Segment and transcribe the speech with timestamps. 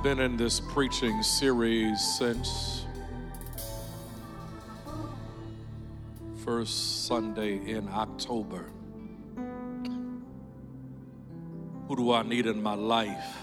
[0.00, 2.86] I've been in this preaching series since
[6.42, 8.64] first Sunday in October.
[11.86, 13.36] Who do I need in my life?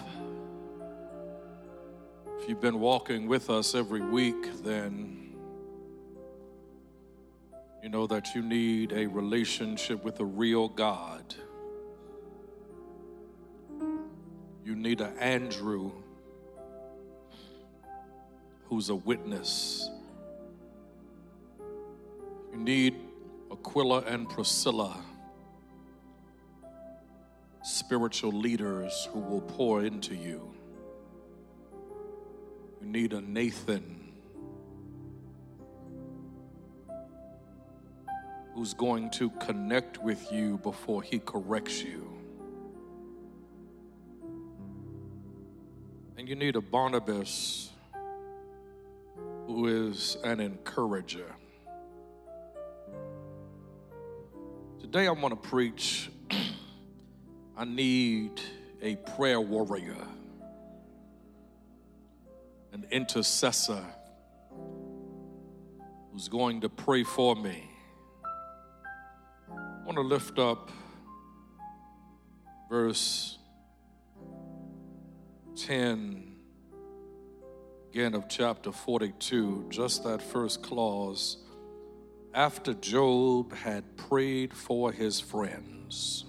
[2.39, 5.35] If you've been walking with us every week, then
[7.83, 11.35] you know that you need a relationship with a real God.
[14.65, 15.91] You need an Andrew
[18.69, 19.89] who's a witness.
[22.51, 22.95] You need
[23.51, 24.97] Aquila and Priscilla,
[27.63, 30.53] spiritual leaders who will pour into you.
[32.81, 34.11] You need a Nathan
[38.53, 42.11] who's going to connect with you before he corrects you.
[46.17, 47.69] And you need a Barnabas
[49.57, 51.33] who is an encourager.
[54.79, 56.11] Today I want to preach.
[57.57, 58.39] I need
[58.83, 59.97] a prayer warrior,
[62.71, 63.83] an intercessor
[66.11, 67.67] who's going to pray for me.
[69.51, 70.69] I want to lift up
[72.69, 73.39] verse
[75.55, 76.26] 10
[77.97, 81.37] again of chapter 42, just that first clause.
[82.31, 86.23] After Job had prayed for his friends.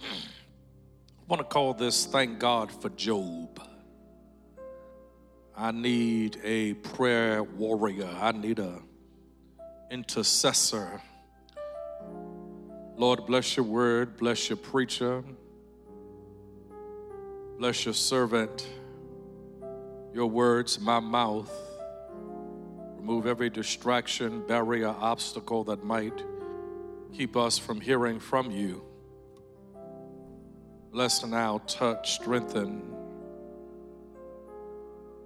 [0.00, 0.04] I
[1.26, 3.60] want to call this Thank God for Job.
[5.56, 8.06] I need a prayer warrior.
[8.06, 8.78] I need a
[9.90, 11.02] intercessor.
[12.94, 15.24] Lord, bless your word, bless your preacher,
[17.58, 18.68] bless your servant
[20.16, 21.52] your words, my mouth.
[22.96, 26.24] Remove every distraction, barrier, obstacle that might
[27.12, 28.82] keep us from hearing from you.
[30.90, 32.82] Bless now, touch, strengthen.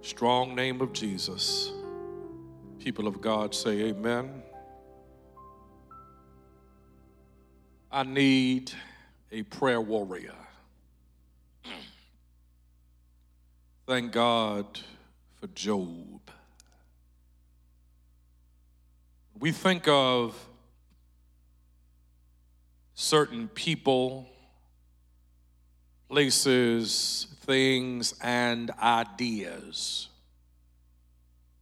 [0.01, 1.71] Strong name of Jesus.
[2.77, 4.43] People of God say, Amen.
[7.89, 8.73] I need
[9.31, 10.35] a prayer warrior.
[13.87, 14.79] Thank God
[15.39, 16.19] for Job.
[19.39, 20.37] We think of
[22.93, 24.29] certain people,
[26.07, 30.09] places, things, and ideas.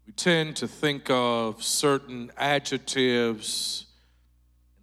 [0.05, 3.85] We tend to think of certain adjectives,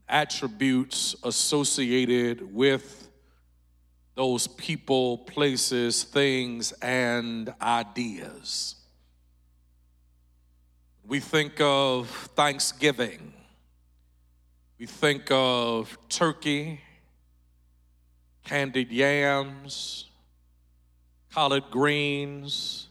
[0.08, 3.05] and attributes associated with
[4.16, 8.74] those people, places, things, and ideas.
[11.06, 13.32] We think of Thanksgiving.
[14.80, 16.80] We think of turkey,
[18.42, 20.06] candied yams,
[21.32, 22.88] collard greens,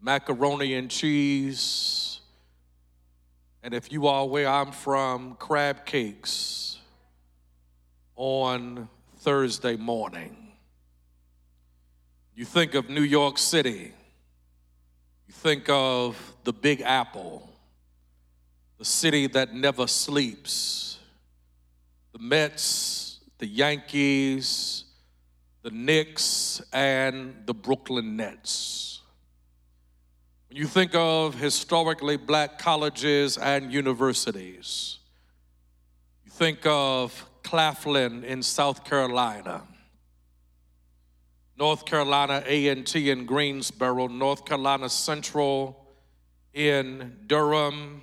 [0.00, 2.20] macaroni and cheese,
[3.64, 6.78] and if you are where I'm from, crab cakes
[8.14, 8.90] on
[9.24, 10.36] Thursday morning.
[12.34, 13.94] You think of New York City,
[15.26, 17.48] you think of the Big Apple,
[18.76, 20.98] the city that never sleeps,
[22.12, 24.84] the Mets, the Yankees,
[25.62, 29.00] the Knicks, and the Brooklyn Nets.
[30.50, 34.98] When you think of historically black colleges and universities,
[36.26, 39.62] you think of Claflin in South Carolina,
[41.56, 45.86] North Carolina A&T in Greensboro, North Carolina Central
[46.52, 48.02] in Durham,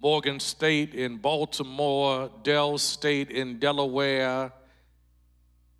[0.00, 4.52] Morgan State in Baltimore, Del State in Delaware,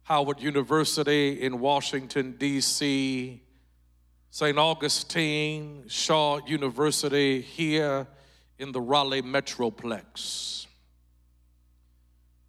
[0.03, 3.43] Howard University in Washington, D.C.,
[4.31, 4.59] St.
[4.59, 8.07] Augustine, Shaw University here
[8.59, 10.66] in the Raleigh Metroplex.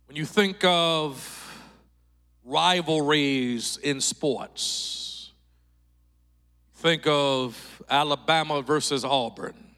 [0.07, 1.62] When you think of
[2.45, 5.33] rivalries in sports,
[6.75, 9.75] think of Alabama versus Auburn,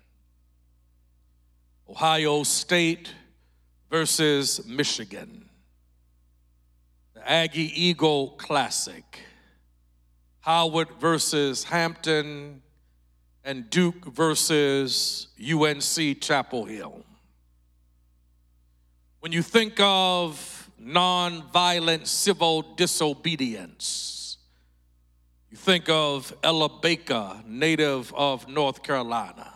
[1.90, 3.12] Ohio State
[3.90, 5.50] versus Michigan,
[7.16, 9.22] the Aggie Eagle Classic,
[10.42, 12.62] Howard versus Hampton,
[13.44, 17.04] and Duke versus UNC Chapel Hill.
[19.20, 24.16] When you think of nonviolent civil disobedience,
[25.52, 29.52] You think of Ella Baker, native of North Carolina.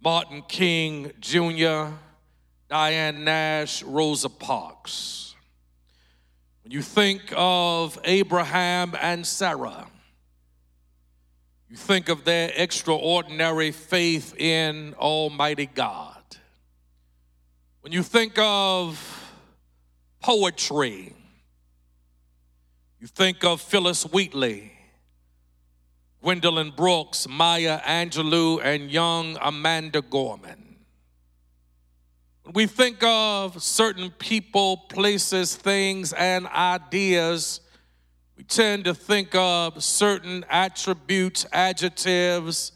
[0.00, 1.86] Martin King Jr.,
[2.68, 5.34] Diane Nash, Rosa Parks.
[6.62, 9.88] When you think of Abraham and Sarah,
[11.68, 16.11] you think of their extraordinary faith in Almighty God.
[17.92, 19.34] When you think of
[20.22, 21.12] poetry,
[22.98, 24.72] you think of Phillis Wheatley,
[26.22, 30.76] Gwendolyn Brooks, Maya Angelou, and young Amanda Gorman.
[32.44, 37.60] When we think of certain people, places, things, and ideas,
[38.38, 42.72] we tend to think of certain attributes, adjectives,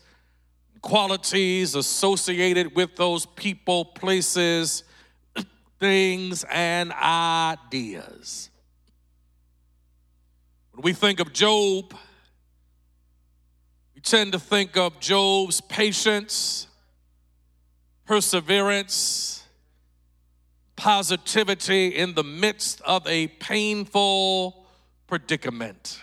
[0.82, 4.82] qualities associated with those people, places,
[5.78, 8.50] things, and ideas.
[10.72, 11.94] When we think of Job,
[13.94, 16.66] we tend to think of Job's patience,
[18.04, 19.42] perseverance,
[20.76, 24.66] positivity in the midst of a painful
[25.06, 26.00] predicament.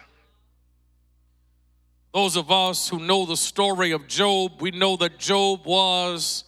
[2.14, 6.44] Those of us who know the story of Job, we know that Job was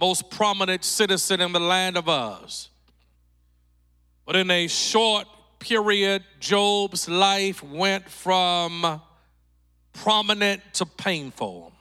[0.00, 2.68] most prominent citizen in the land of Uz.
[4.26, 5.26] But in a short
[5.58, 9.00] period, Job's life went from
[9.92, 11.72] prominent to painful.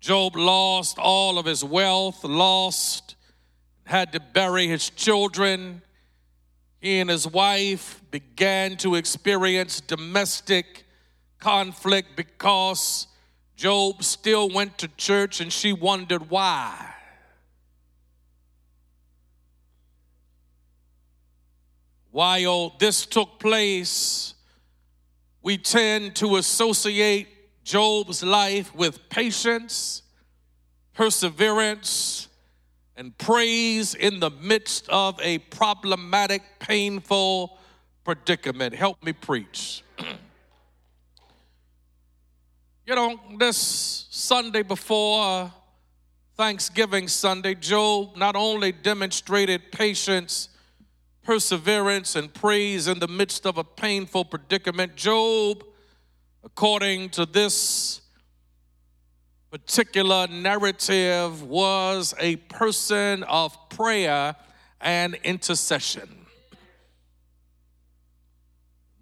[0.00, 3.16] Job lost all of his wealth, lost,
[3.84, 5.82] had to bury his children.
[6.80, 10.84] He and his wife began to experience domestic
[11.38, 13.08] conflict because
[13.60, 16.94] Job still went to church and she wondered why.
[22.10, 24.32] While this took place,
[25.42, 27.28] we tend to associate
[27.62, 30.04] Job's life with patience,
[30.94, 32.28] perseverance,
[32.96, 37.58] and praise in the midst of a problematic, painful
[38.04, 38.74] predicament.
[38.74, 39.84] Help me preach.
[42.90, 45.50] you know, this Sunday before uh,
[46.36, 50.48] Thanksgiving Sunday, Job not only demonstrated patience
[51.22, 54.96] perseverance and praise in the midst of a painful predicament.
[54.96, 55.62] Job,
[56.42, 58.00] according to this
[59.52, 64.34] particular narrative, was a person of prayer
[64.80, 66.26] and intercession.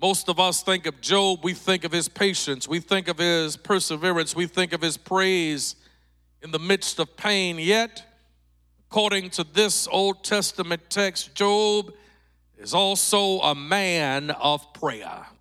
[0.00, 3.56] Most of us think of Job, we think of his patience, we think of his
[3.56, 5.74] perseverance, we think of his praise
[6.40, 7.58] in the midst of pain.
[7.58, 8.04] Yet,
[8.88, 11.92] according to this Old Testament text, Job
[12.56, 15.26] is also a man of prayer.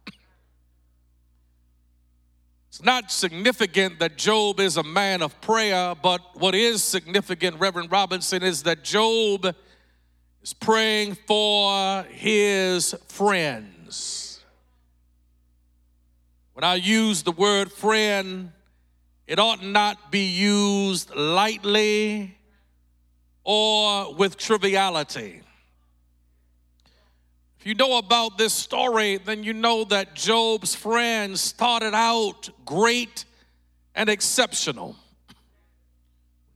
[2.69, 7.91] It's not significant that Job is a man of prayer, but what is significant, Reverend
[7.91, 9.55] Robinson, is that Job
[10.43, 14.26] is praying for his friends.
[16.57, 18.51] When I use the word friend,
[19.27, 22.35] it ought not be used lightly
[23.43, 25.43] or with triviality
[27.59, 33.25] If you know about this story, then you know that Job's friends started out great
[33.93, 34.95] and exceptional.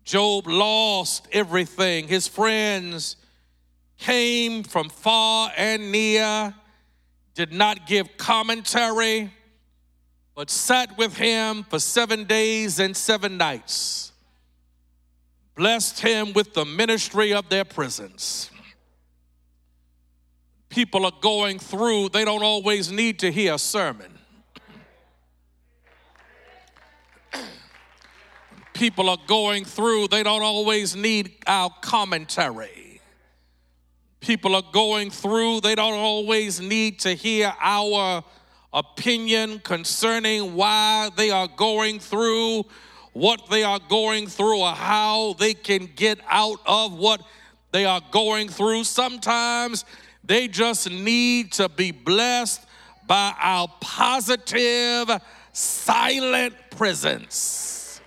[0.04, 2.08] Job lost everything.
[2.08, 3.18] His friends
[4.00, 6.56] came from far and near,
[7.36, 9.32] did not give commentary,
[10.42, 14.12] but sat with him for seven days and seven nights,
[15.54, 18.50] blessed him with the ministry of their presence
[20.72, 24.12] people are going through, they don't always need to hear a sermon.
[28.74, 33.02] people are going through, they don't always need our commentary.
[34.22, 38.24] People are going through, they don't always need to hear our
[38.74, 42.66] opinion concerning why they are going through
[43.14, 47.22] what they are going through or how they can get out of what
[47.72, 48.84] they are going through.
[48.84, 49.86] Sometimes
[50.24, 52.66] they just need to be blessed
[53.08, 55.10] by our positive,
[55.52, 58.02] silent presence.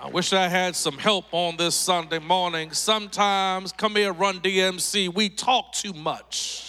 [0.00, 2.70] I wish I had some help on this Sunday morning.
[2.70, 6.67] Sometimes, come here, run DMC, we talk too much.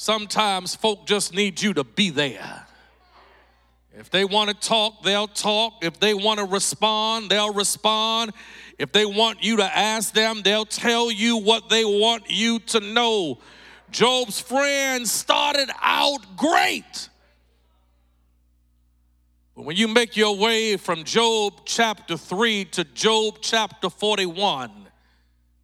[0.00, 2.64] Sometimes folk just need you to be there.
[3.92, 5.82] If they want to talk, they'll talk.
[5.82, 8.30] If they want to respond, they'll respond.
[8.78, 12.78] If they want you to ask them, they'll tell you what they want you to
[12.78, 13.40] know.
[13.90, 17.08] Job's friends started out great.
[19.56, 24.70] But when you make your way from Job chapter 3 to Job chapter 41,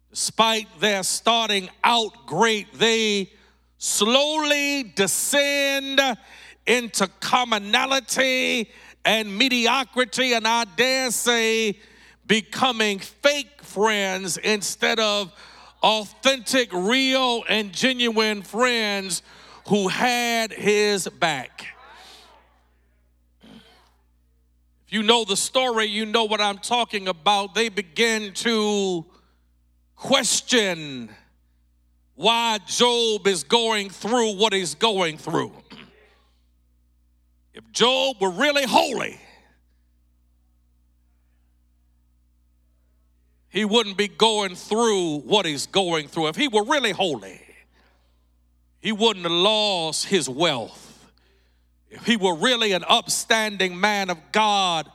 [0.09, 3.31] despite their starting out great, they
[3.77, 6.01] slowly descend
[6.65, 8.69] into commonality
[9.03, 11.77] and mediocrity, and I dare say,
[12.25, 15.31] becoming fake friends instead of
[15.83, 19.21] authentic, real, and genuine friends
[19.67, 21.67] who had his back.
[23.43, 27.53] If you know the story, you know what I'm talking about.
[27.53, 29.05] They begin to
[29.95, 31.09] question
[32.15, 35.51] why Job is going through what he's going through.
[37.53, 39.19] If Job were really holy,
[43.49, 46.27] he wouldn't be going through what he's going through.
[46.27, 47.39] If he were really holy,
[48.81, 51.09] he wouldn't have lost his wealth.
[51.89, 54.91] If he were really an upstanding man of God,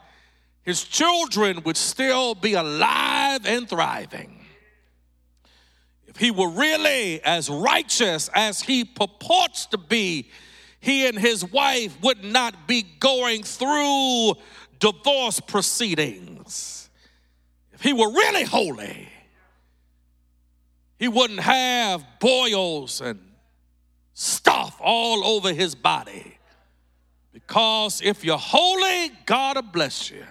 [0.62, 4.39] his children would still be alive and thriving.
[6.10, 10.28] If he were really as righteous as he purports to be,
[10.80, 14.34] he and his wife would not be going through
[14.80, 16.90] divorce proceedings.
[17.72, 19.08] If he were really holy,
[20.98, 23.20] he wouldn't have boils and
[24.12, 26.38] stuff all over his body.
[27.32, 30.24] Because if you're holy, God will bless you.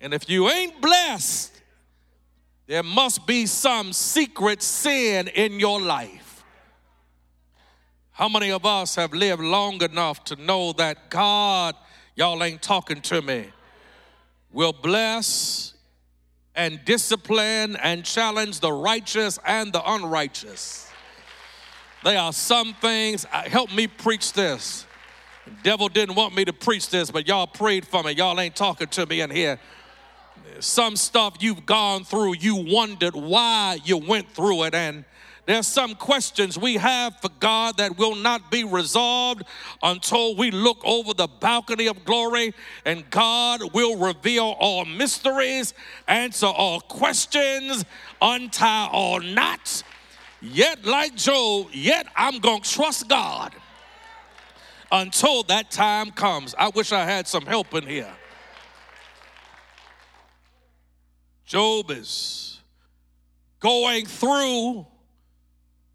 [0.00, 1.57] And if you ain't blessed,
[2.68, 6.44] there must be some secret sin in your life.
[8.12, 11.74] How many of us have lived long enough to know that God,
[12.14, 13.46] y'all ain't talking to me,
[14.52, 15.72] will bless
[16.54, 20.90] and discipline and challenge the righteous and the unrighteous?
[22.04, 24.84] There are some things, uh, help me preach this.
[25.46, 28.12] The devil didn't want me to preach this, but y'all prayed for me.
[28.12, 29.58] Y'all ain't talking to me in here.
[30.60, 35.04] Some stuff you've gone through, you wondered why you went through it, and
[35.48, 39.44] there's some questions we have for God that will not be resolved
[39.82, 42.52] until we look over the balcony of glory
[42.84, 45.72] and God will reveal all mysteries,
[46.06, 47.86] answer all questions,
[48.20, 49.84] untie all knots.
[50.42, 53.54] Yet, like Job, yet I'm going to trust God
[54.92, 56.54] until that time comes.
[56.58, 58.12] I wish I had some help in here.
[61.48, 62.60] Job is
[63.58, 64.86] going through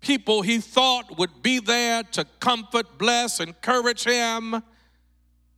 [0.01, 4.63] people he thought would be there to comfort, bless, encourage him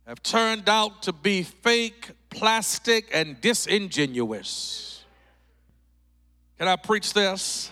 [0.06, 5.02] have turned out to be fake, plastic, and disingenuous.
[6.58, 7.70] Can I preach this?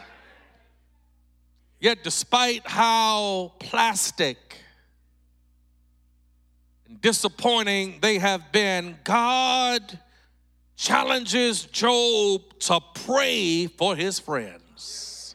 [1.79, 4.39] Yet, despite how plastic
[6.89, 9.99] and disappointing they have been, God
[10.77, 15.35] challenges Job to pray for his friends.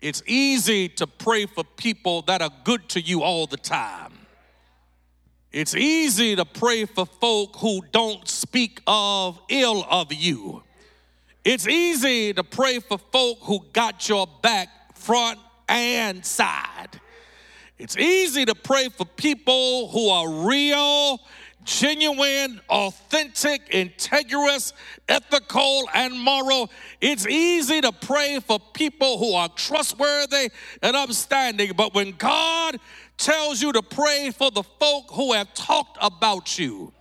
[0.00, 4.12] It's easy to pray for people that are good to you all the time.
[5.52, 10.62] It's easy to pray for folk who don't speak of ill of you.
[11.44, 15.38] It's easy to pray for folk who got your back front
[15.68, 17.00] and side.
[17.78, 21.18] It's easy to pray for people who are real
[21.64, 24.72] genuine, authentic, integrous,
[25.08, 26.70] ethical, and moral.
[27.00, 30.50] It's easy to pray for people who are trustworthy
[30.82, 32.78] and upstanding, but when God
[33.16, 36.92] tells you to pray for the folk who have talked about you,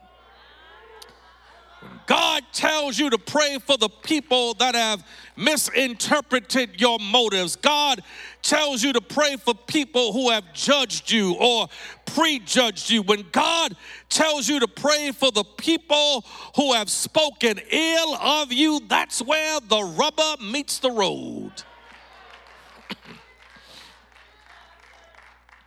[2.10, 5.06] God tells you to pray for the people that have
[5.38, 7.56] misinterpreted your motives.
[7.56, 8.02] God
[8.42, 11.68] tells you to pray for people who have judged you or
[12.08, 13.04] prejudged you.
[13.04, 13.76] When God
[14.10, 16.26] tells you to pray for the people
[16.56, 21.52] who have spoken ill of you, that's where the rubber meets the road.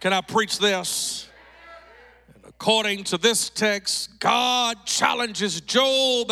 [0.01, 1.29] Can I preach this?
[2.63, 6.29] According to this text, God challenges Job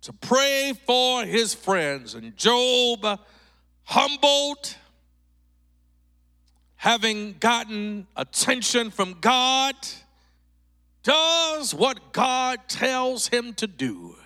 [0.00, 2.14] to pray for his friends.
[2.14, 3.20] And Job,
[3.84, 4.74] humbled,
[6.76, 9.74] having gotten attention from God,
[11.02, 14.16] does what God tells him to do.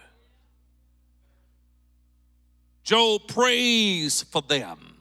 [2.84, 4.91] Job prays for them.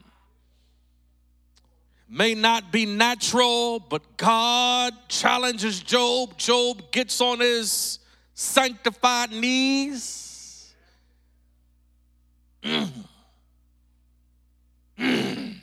[2.12, 6.36] May not be natural, but God challenges Job.
[6.36, 7.98] Job gets on his
[8.34, 10.74] sanctified knees.
[12.62, 12.88] Mm.
[14.98, 15.54] Mm.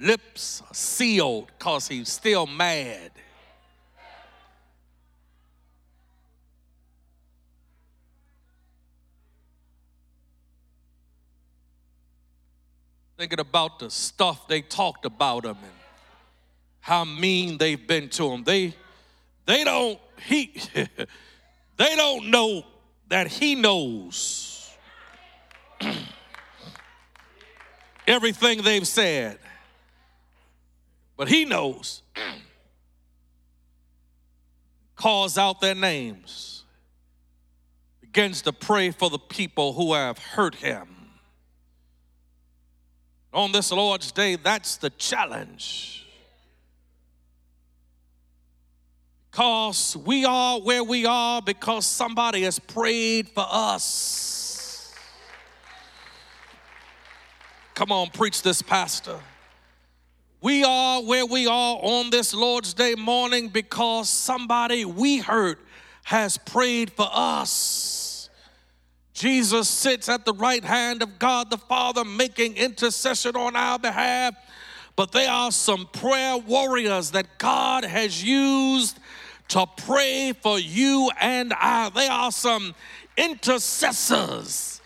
[0.00, 3.10] Lips sealed because he's still mad.
[13.16, 15.72] Thinking about the stuff they talked about him and
[16.80, 18.44] how mean they've been to him.
[18.44, 18.74] They
[19.46, 22.64] they don't he they don't know
[23.08, 24.70] that he knows
[28.06, 29.38] everything they've said.
[31.16, 32.02] But he knows.
[34.96, 36.64] Calls out their names.
[38.00, 41.03] Begins to pray for the people who have hurt him
[43.34, 46.06] on this Lord's Day, that's the challenge.
[49.30, 54.94] Because we are where we are because somebody has prayed for us.
[57.74, 59.18] Come on, preach this, Pastor.
[60.40, 65.58] We are where we are on this Lord's Day morning because somebody we hurt
[66.04, 68.03] has prayed for us.
[69.14, 74.34] Jesus sits at the right hand of God the Father making intercession on our behalf.
[74.96, 78.98] But there are some prayer warriors that God has used
[79.48, 81.90] to pray for you and I.
[81.90, 82.74] There are some
[83.16, 84.80] intercessors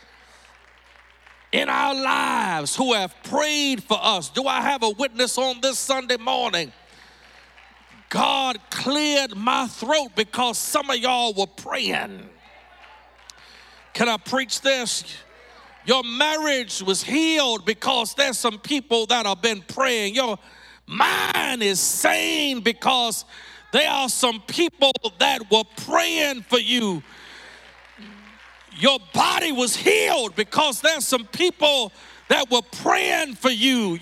[1.50, 4.28] in our lives who have prayed for us.
[4.28, 6.70] Do I have a witness on this Sunday morning?
[8.10, 12.28] God cleared my throat because some of y'all were praying.
[13.94, 15.04] Can I preach this?
[15.84, 20.14] Your marriage was healed because there's some people that have been praying.
[20.14, 20.38] Your
[20.86, 23.24] mind is sane because
[23.72, 27.02] there are some people that were praying for you.
[28.78, 31.92] Your body was healed because there's some people
[32.28, 33.98] that were praying for you.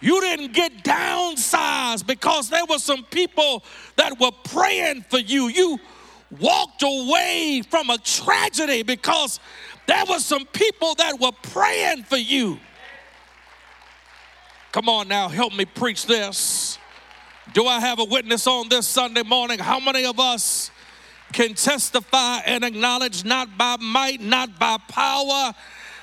[0.00, 3.64] You didn't get downsized because there were some people
[3.96, 5.46] that were praying for you.
[5.46, 5.78] You
[6.40, 9.40] walked away from a tragedy because
[9.86, 12.58] there were some people that were praying for you.
[14.72, 16.78] Come on now, help me preach this.
[17.52, 19.58] Do I have a witness on this Sunday morning?
[19.58, 20.70] How many of us
[21.32, 25.52] can testify and acknowledge not by might, not by power,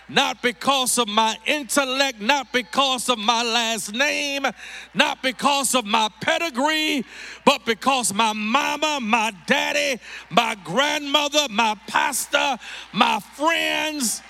[0.10, 4.45] not because of my intellect, not because of my last name,
[4.93, 7.06] not because of my pedigree,
[7.45, 12.58] but because my mama, my daddy, my grandmother, my pastor,
[12.91, 14.24] my friends,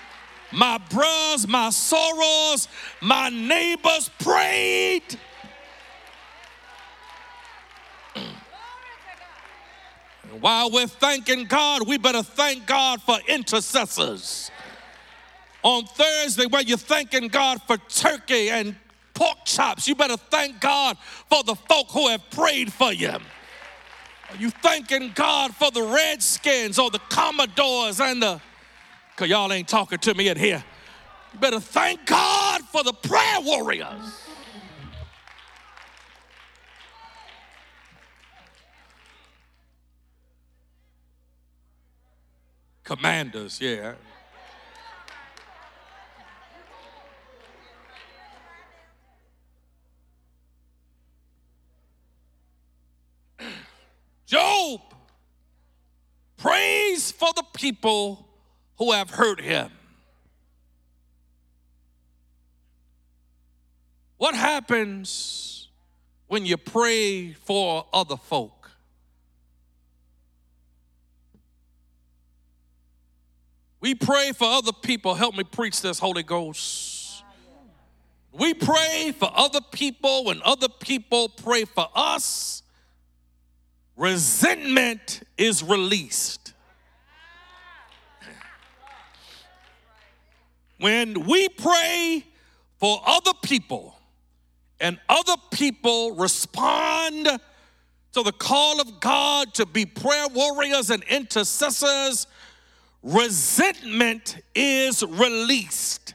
[0.52, 2.68] my bros, my sorors,
[3.00, 5.18] my neighbors prayed.
[10.40, 14.49] While we're thanking God, we better thank God for intercessors
[15.62, 18.74] on Thursday where you're thanking God for turkey and
[19.14, 20.96] pork chops, you better thank God
[21.28, 23.10] for the folk who have prayed for you.
[23.10, 28.40] Are you thanking God for the Redskins or the Commodores and the,
[29.10, 30.64] because y'all ain't talking to me in here.
[31.32, 34.20] You better thank God for the prayer warriors.
[42.84, 43.94] Commanders, yeah.
[54.26, 54.80] Job
[56.36, 58.26] prays for the people
[58.78, 59.70] who have hurt him.
[64.16, 65.68] What happens
[66.28, 68.70] when you pray for other folk?
[73.80, 75.14] We pray for other people.
[75.14, 77.22] Help me preach this, Holy Ghost.
[78.32, 82.62] We pray for other people when other people pray for us
[84.00, 86.39] resentment is released.
[90.80, 92.24] When we pray
[92.78, 93.94] for other people
[94.80, 97.26] and other people respond
[98.12, 102.26] to the call of God to be prayer warriors and intercessors,
[103.02, 106.14] resentment is released.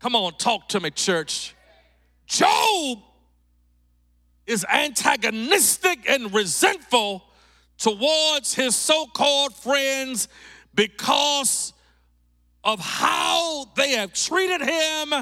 [0.00, 1.54] Come on, talk to me, church.
[2.26, 2.98] Job
[4.46, 7.24] is antagonistic and resentful
[7.78, 10.28] towards his so called friends
[10.74, 11.72] because
[12.64, 15.14] of how they have treated him,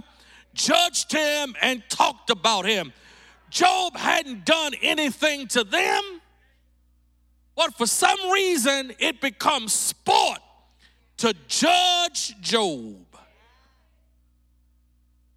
[0.55, 2.93] judged him, and talked about him.
[3.51, 6.03] Job hadn't done anything to them,
[7.57, 10.39] but for some reason it becomes sport
[11.19, 12.97] to judge Job.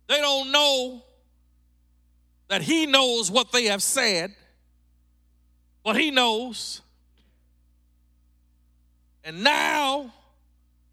[0.07, 1.03] They don't know
[2.49, 4.35] that he knows what they have said,
[5.83, 6.81] but he knows.
[9.23, 10.13] And now,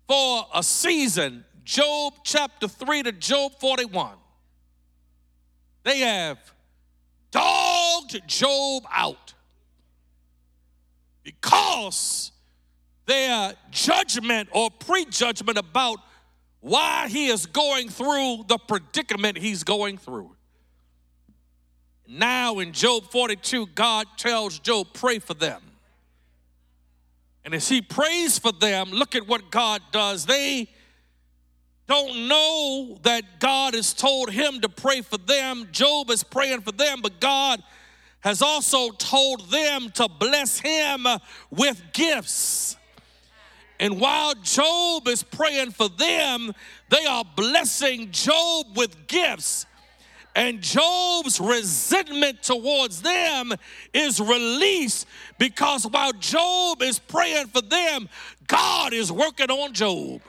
[0.09, 4.17] for a season, Job chapter 3 to Job 41,
[5.85, 6.39] they have
[7.31, 9.35] dogged Job out
[11.23, 12.33] because
[13.05, 15.99] their judgment or prejudgment about
[16.61, 20.35] why he is going through the predicament he's going through.
[22.07, 25.61] Now in Job 42, God tells Job, pray for them.
[27.49, 30.27] And as he prays for them, look at what God does.
[30.27, 30.69] They
[31.87, 35.67] don't know that God has told him to pray for them.
[35.73, 37.63] Job is praying for them, but God
[38.21, 41.07] has also told them to bless him
[41.51, 42.77] with gifts.
[43.81, 46.53] And while Job is praying for them,
[46.91, 49.65] they are blessing Job with gifts.
[50.39, 53.53] And Job's resentment towards them
[53.93, 58.09] is released because while Job is praying for them,
[58.47, 60.23] God is working on Job.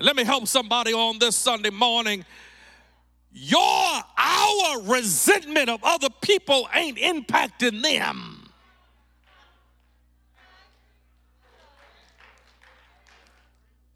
[0.00, 2.24] let me help somebody on this Sunday morning.
[3.32, 3.60] Your,
[4.18, 8.33] our resentment of other people ain't impacting them.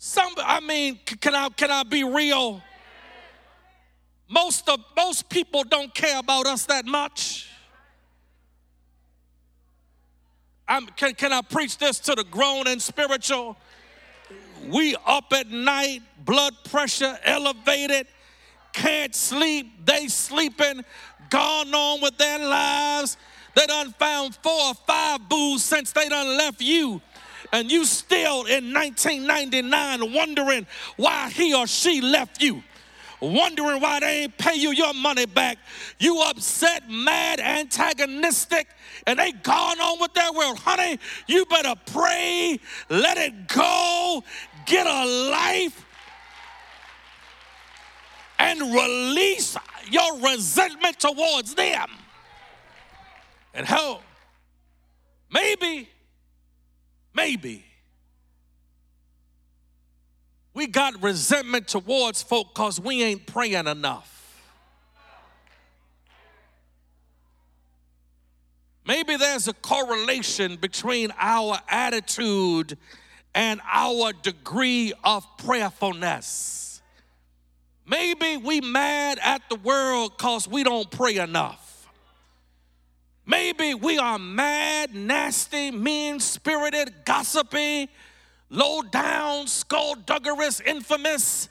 [0.08, 2.62] Some, I mean, can I can I be real?
[4.26, 7.46] Most of most people don't care about us that much.
[10.66, 13.58] I'm, can, can I preach this to the grown and spiritual?
[14.66, 18.06] We up at night, blood pressure elevated,
[18.72, 20.86] can't sleep, they sleeping,
[21.28, 23.18] gone on with their lives.
[23.54, 27.02] They done found four or five boos since they done left you
[27.52, 32.62] and you still in 1999 wondering why he or she left you
[33.20, 35.58] wondering why they ain't pay you your money back.
[35.98, 38.68] You upset, mad, antagonistic,
[39.06, 40.58] and they gone on with their world.
[40.58, 44.22] Honey, you better pray, let it go,
[44.66, 45.84] get a life,
[48.38, 49.56] and release
[49.90, 51.88] your resentment towards them.
[53.54, 54.02] And hell,
[55.32, 55.88] maybe
[57.18, 57.64] Maybe.
[60.54, 64.40] We got resentment towards folk because we ain't praying enough.
[68.86, 72.78] Maybe there's a correlation between our attitude
[73.34, 76.80] and our degree of prayerfulness.
[77.84, 81.67] Maybe we mad at the world because we don't pray enough.
[83.28, 87.90] Maybe we are mad, nasty, mean spirited, gossipy,
[88.48, 91.50] low down, skullduggerous, infamous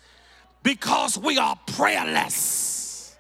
[0.63, 3.15] because we are prayerless.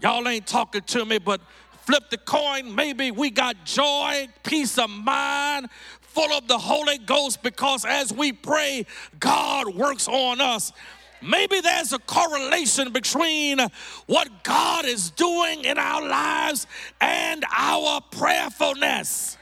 [0.00, 1.42] Y'all ain't talking to me, but
[1.82, 2.74] flip the coin.
[2.74, 5.68] Maybe we got joy, peace of mind,
[6.00, 8.86] full of the Holy Ghost because as we pray,
[9.18, 10.72] God works on us.
[11.22, 13.58] Maybe there's a correlation between
[14.06, 16.66] what God is doing in our lives
[17.00, 19.36] and our prayerfulness.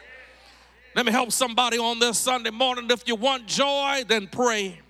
[0.96, 2.88] Let me help somebody on this Sunday morning.
[2.90, 4.80] If you want joy, then pray.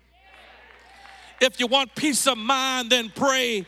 [1.40, 3.66] If you want peace of mind, then pray.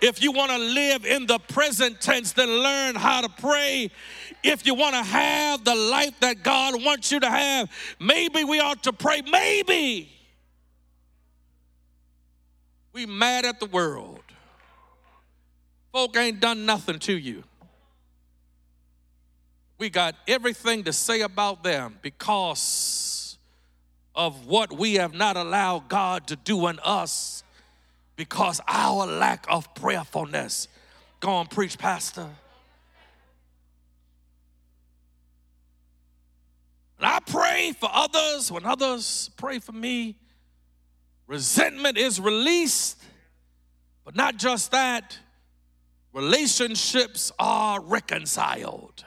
[0.00, 3.90] If you want to live in the present tense, then learn how to pray.
[4.42, 8.60] If you want to have the life that God wants you to have, maybe we
[8.60, 9.22] ought to pray.
[9.22, 10.15] Maybe
[12.96, 14.22] we mad at the world.
[15.92, 17.44] Folk ain't done nothing to you.
[19.76, 23.36] We got everything to say about them because
[24.14, 27.44] of what we have not allowed God to do in us
[28.16, 30.66] because our lack of prayerfulness.
[31.20, 32.30] Go on, preach, Pastor.
[36.96, 40.16] And I pray for others when others pray for me.
[41.26, 43.02] Resentment is released,
[44.04, 45.18] but not just that,
[46.12, 49.04] relationships are reconciled.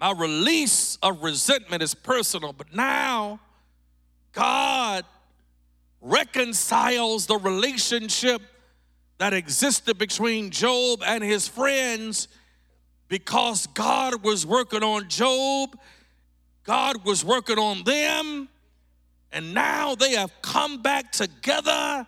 [0.00, 3.40] my release of resentment is personal, but now
[4.32, 5.04] God
[6.00, 8.42] reconciles the relationship
[9.18, 12.28] that existed between Job and his friends
[13.08, 15.78] because God was working on Job,
[16.66, 18.48] God was working on them,
[19.30, 22.06] and now they have come back together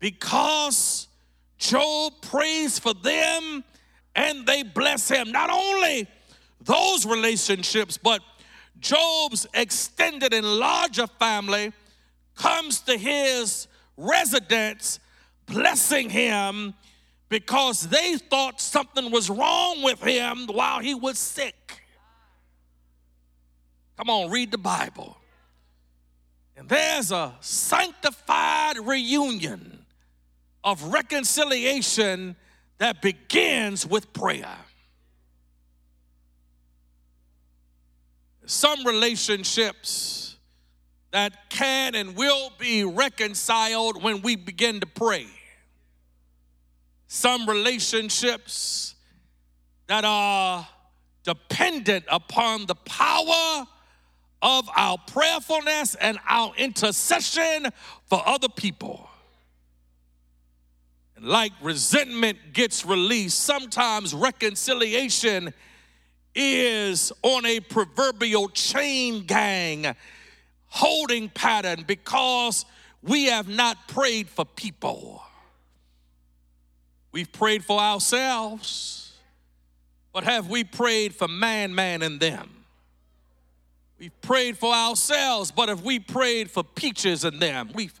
[0.00, 1.06] because
[1.58, 3.64] Job prays for them
[4.14, 5.30] and they bless him.
[5.30, 6.08] Not only
[6.60, 8.20] those relationships, but
[8.80, 11.72] Job's extended and larger family
[12.34, 14.98] comes to his residence,
[15.46, 16.74] blessing him
[17.28, 21.65] because they thought something was wrong with him while he was sick.
[23.96, 25.16] Come on, read the Bible.
[26.56, 29.84] And there's a sanctified reunion
[30.64, 32.36] of reconciliation
[32.78, 34.56] that begins with prayer.
[38.44, 40.36] Some relationships
[41.10, 45.26] that can and will be reconciled when we begin to pray.
[47.06, 48.94] Some relationships
[49.86, 50.66] that are
[51.22, 53.66] dependent upon the power
[54.42, 57.68] of our prayerfulness and our intercession
[58.04, 59.08] for other people.
[61.16, 65.54] And like resentment gets released, sometimes reconciliation
[66.34, 69.96] is on a proverbial chain gang
[70.66, 72.66] holding pattern because
[73.02, 75.22] we have not prayed for people.
[77.12, 79.14] We've prayed for ourselves,
[80.12, 82.55] but have we prayed for man, man, and them?
[83.98, 87.70] We've prayed for ourselves, but have we prayed for peaches and them?
[87.74, 87.98] We've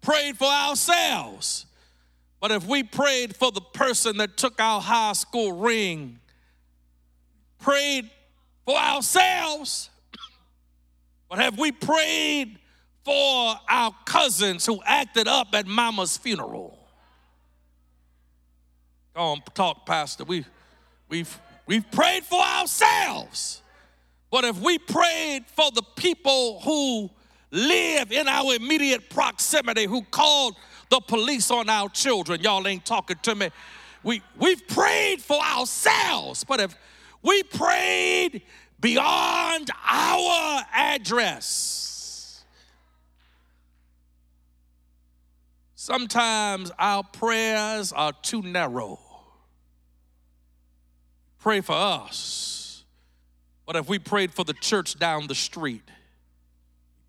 [0.00, 1.66] prayed for ourselves,
[2.40, 6.20] but if we prayed for the person that took our high school ring,
[7.58, 8.10] prayed
[8.64, 9.90] for ourselves,
[11.28, 12.58] but have we prayed
[13.04, 16.78] for our cousins who acted up at mama's funeral?
[19.14, 20.24] Go on, talk, Pastor.
[20.24, 20.44] We,
[21.08, 23.61] we've, we've prayed for ourselves,
[24.32, 27.08] but if we prayed for the people who
[27.52, 30.56] live in our immediate proximity, who called
[30.92, 32.42] the police on our children.
[32.42, 33.48] Y'all ain't talking to me.
[34.02, 36.76] We, we've prayed for ourselves, but if
[37.22, 38.42] we prayed
[38.78, 42.44] beyond our address,
[45.74, 48.98] sometimes our prayers are too narrow.
[51.38, 52.51] Pray for us,
[53.66, 55.82] but if we prayed for the church down the street,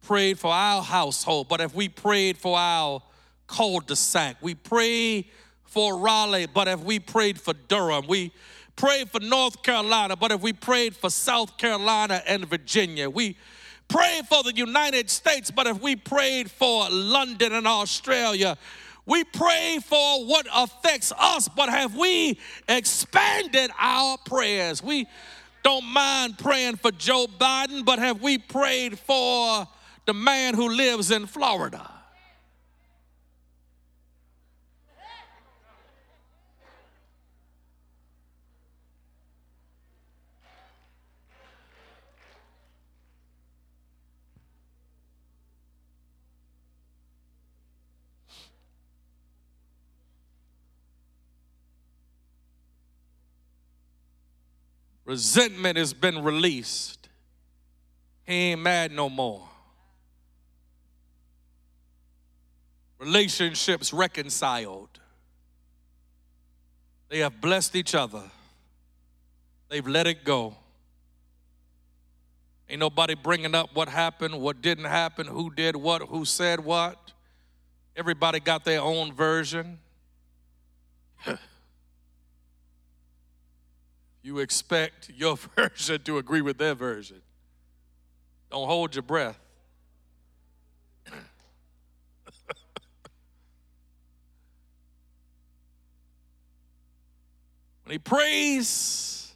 [0.02, 3.02] prayed for our household, but if we prayed for our
[3.48, 4.38] cul-de-sac.
[4.42, 5.28] We pray
[5.66, 8.32] for Raleigh, but if we prayed for Durham, we
[8.76, 13.38] prayed for North Carolina, but if we prayed for South Carolina and Virginia, we
[13.88, 18.58] prayed for the United States, but if we prayed for London and Australia,
[19.06, 22.40] we pray for what affects us, but have we
[22.70, 24.82] expanded our prayers?
[24.82, 25.08] We
[25.64, 29.68] don't mind praying for Joe Biden, but have we prayed for
[30.06, 31.90] the man who lives in Florida?
[55.06, 57.10] Resentment has been released.
[58.26, 59.48] He ain't mad no more.
[63.00, 65.00] Relationships reconciled.
[67.10, 68.24] They have blessed each other.
[69.70, 70.56] They've let it go.
[72.70, 77.12] Ain't nobody bringing up what happened, what didn't happen, who did what, who said what.
[77.96, 79.80] Everybody got their own version.
[84.24, 87.22] you expect your version to agree with their version.
[88.50, 89.38] Don't hold your breath.
[97.84, 99.36] when he prays,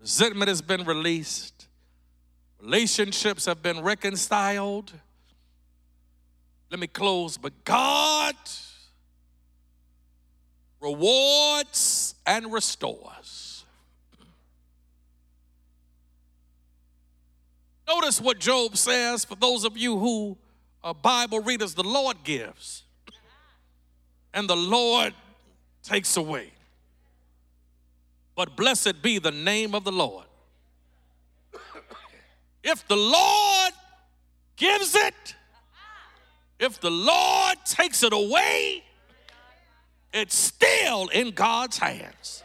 [0.00, 1.68] resentment has been released,
[2.60, 4.92] relationships have been reconciled.
[6.70, 8.34] Let me close, but God
[10.80, 13.35] rewards and restores.
[17.88, 20.36] Notice what Job says for those of you who
[20.82, 22.82] are Bible readers the Lord gives,
[24.34, 25.14] and the Lord
[25.82, 26.50] takes away.
[28.34, 30.26] But blessed be the name of the Lord.
[32.62, 33.72] If the Lord
[34.56, 35.34] gives it,
[36.58, 38.82] if the Lord takes it away,
[40.12, 42.42] it's still in God's hands.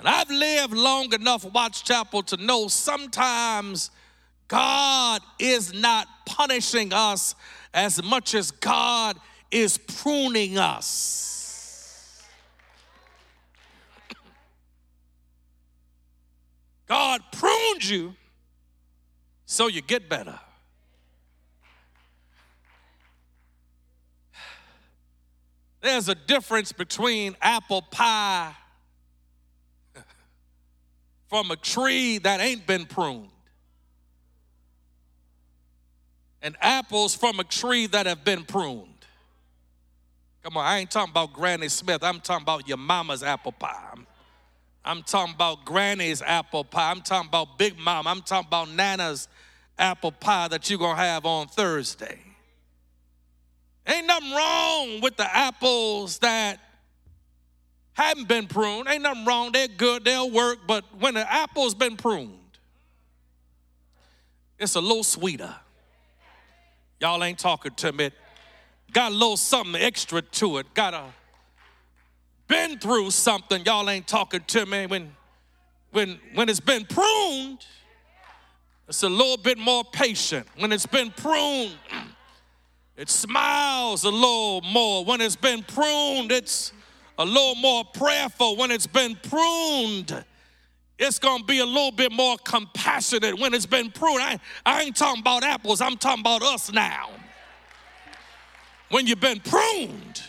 [0.00, 3.90] And I've lived long enough, Watts Chapel, to know sometimes
[4.48, 7.34] God is not punishing us
[7.74, 9.18] as much as God
[9.50, 12.22] is pruning us.
[16.88, 18.14] God prunes you
[19.44, 20.40] so you get better.
[25.82, 28.54] There's a difference between apple pie
[31.30, 33.30] from a tree that ain't been pruned
[36.42, 38.86] and apples from a tree that have been pruned.
[40.42, 42.02] Come on, I ain't talking about Granny Smith.
[42.02, 43.90] I'm talking about your mama's apple pie.
[43.92, 44.06] I'm,
[44.84, 46.90] I'm talking about Granny's apple pie.
[46.90, 48.06] I'm talking about Big Mom.
[48.06, 49.28] I'm talking about Nana's
[49.78, 52.18] apple pie that you're going to have on Thursday.
[53.86, 56.58] Ain't nothing wrong with the apples that
[58.02, 58.88] haven't been pruned.
[58.88, 59.52] Ain't nothing wrong.
[59.52, 60.58] They're good, they'll work.
[60.66, 62.32] But when the apple's been pruned,
[64.58, 65.54] it's a little sweeter.
[67.00, 68.10] Y'all ain't talking to me.
[68.92, 70.74] Got a little something extra to it.
[70.74, 71.04] Got a
[72.50, 73.64] been through something.
[73.64, 74.86] Y'all ain't talking to me.
[74.86, 75.14] When
[75.92, 77.64] when when it's been pruned,
[78.88, 80.46] it's a little bit more patient.
[80.58, 81.78] When it's been pruned,
[82.96, 85.04] it smiles a little more.
[85.04, 86.72] When it's been pruned, it's
[87.20, 88.56] a little more prayerful.
[88.56, 90.24] When it's been pruned,
[90.98, 94.22] it's gonna be a little bit more compassionate when it's been pruned.
[94.22, 97.10] I, I ain't talking about apples, I'm talking about us now.
[98.88, 100.22] When you've been pruned,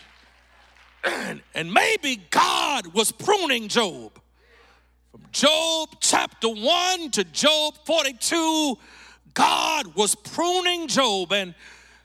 [1.56, 4.20] and, maybe God was pruning Job.
[5.12, 8.78] From Job chapter 1 to Job 42,
[9.34, 11.32] God was pruning Job.
[11.32, 11.56] And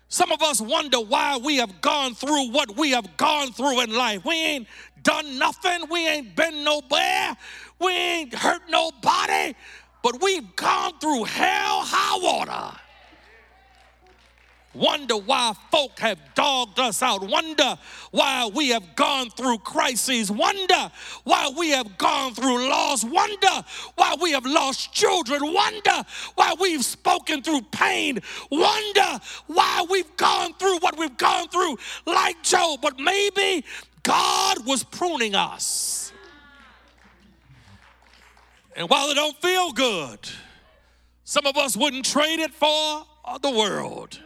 [0.09, 3.95] some of us wonder why we have gone through what we have gone through in
[3.95, 4.25] life.
[4.25, 4.69] We ain't
[5.03, 7.37] done nothing, we ain't been nowhere,
[7.81, 9.55] we ain't hurt nobody,
[10.03, 12.79] but we've gone through hell, high water.
[14.75, 17.23] Wonder why folk have dogged us out.
[17.23, 17.79] Wonder
[18.11, 20.31] why we have gone through crises.
[20.31, 20.91] Wonder
[21.25, 23.03] why we have gone through loss.
[23.03, 25.41] Wonder why we have lost children.
[25.55, 28.19] Wonder why we've spoken through pain.
[28.51, 32.81] Wonder why we've gone through what we've gone through, like Job.
[32.83, 33.65] But maybe
[34.03, 36.13] God was pruning us.
[38.77, 40.21] And while it don't feel good,
[41.25, 43.07] some of us wouldn't trade it for
[43.41, 44.21] the world.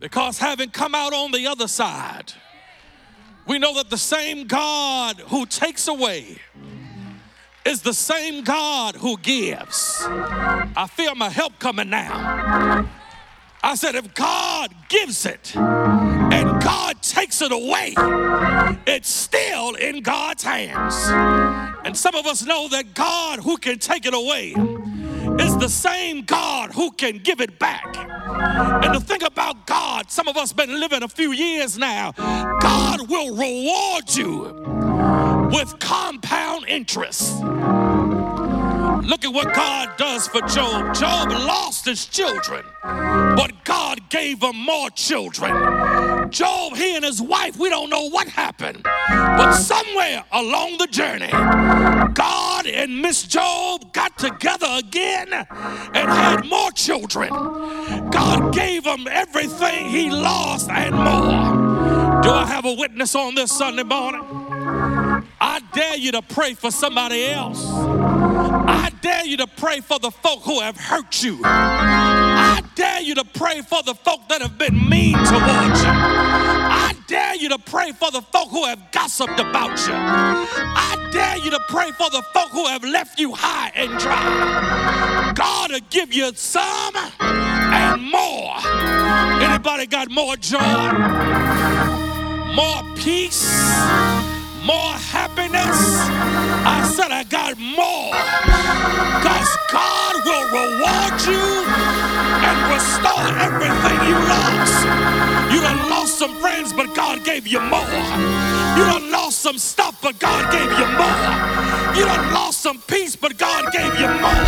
[0.00, 2.32] Because having come out on the other side,
[3.46, 6.38] we know that the same God who takes away
[7.64, 10.02] is the same God who gives.
[10.06, 12.88] I feel my help coming now.
[13.62, 17.94] I said, if God gives it and God takes it away,
[18.86, 20.94] it's still in God's hands.
[21.84, 24.54] And some of us know that God who can take it away
[25.40, 27.96] is the same God who can give it back.
[28.84, 32.12] And the thing about God, some of us been living a few years now,
[32.60, 37.40] God will reward you with compound interest.
[39.08, 40.94] Look at what God does for Job.
[40.94, 45.54] Job lost his children, but God gave him more children.
[46.30, 51.30] Job, he and his wife, we don't know what happened, but somewhere along the journey,
[52.12, 55.46] God and Miss Job got together again and
[55.94, 57.30] had more children.
[58.10, 62.22] God gave him everything he lost and more.
[62.22, 64.22] Do I have a witness on this Sunday morning?
[65.40, 67.64] I dare you to pray for somebody else.
[67.70, 71.40] I dare you to pray for the folk who have hurt you.
[71.44, 75.90] I dare you to pray for the folk that have been mean towards you.
[75.90, 79.94] I dare you to pray for the folk who have gossiped about you.
[79.94, 85.32] I dare you to pray for the folk who have left you high and dry.
[85.34, 88.56] God will give you some and more.
[89.42, 90.58] Anybody got more joy?
[92.54, 94.27] More peace?
[94.64, 95.78] More happiness.
[96.66, 98.12] I said, I got more.
[99.20, 101.46] Because God will reward you
[102.46, 104.78] and restore everything you lost.
[105.52, 107.98] You done lost some friends, but God gave you more.
[108.76, 111.28] You done lost some stuff, but God gave you more.
[111.96, 114.44] You done lost some peace, but God gave you more.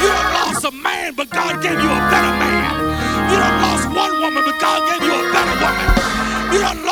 [0.00, 3.30] You done lost a man, but God gave you a better man.
[3.30, 5.01] You done lost one woman, but God gave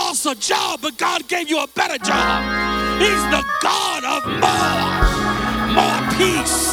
[0.01, 2.39] lost a job, but God gave you a better job.
[3.03, 4.83] He's the God of more,
[5.79, 6.73] more peace,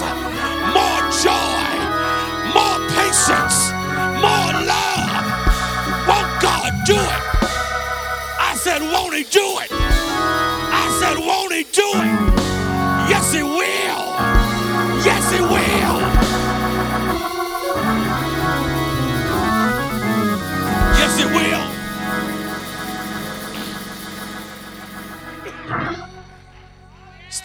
[0.78, 1.68] more joy,
[2.58, 3.58] more patience,
[4.24, 5.24] more love.
[6.10, 7.24] Won't God do it?
[8.50, 9.72] I said, won't he do it?
[9.72, 12.12] I said, won't he do it?
[13.12, 14.06] Yes, he will.
[15.08, 15.98] Yes, he will.
[21.00, 21.57] Yes, he will.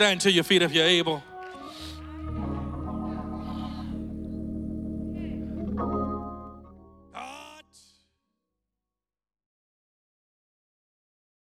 [0.02, 1.22] Stand to your feet if you're able.